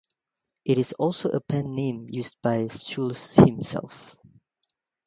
[0.65, 4.15] It is also a pen-name used by Schulze himself.